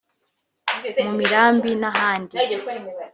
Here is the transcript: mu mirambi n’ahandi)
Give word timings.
mu 1.05 1.11
mirambi 1.19 1.71
n’ahandi) 1.81 2.35